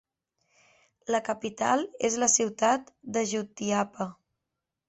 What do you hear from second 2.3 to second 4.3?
ciutat de Jutiapa.